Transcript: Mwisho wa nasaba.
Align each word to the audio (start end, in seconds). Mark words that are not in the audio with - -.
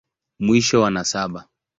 Mwisho 0.39 0.79
wa 0.81 0.89
nasaba. 0.91 1.47